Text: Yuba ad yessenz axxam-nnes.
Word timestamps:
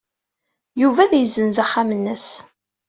Yuba 0.81 0.99
ad 1.03 1.13
yessenz 1.15 1.57
axxam-nnes. 1.63 2.27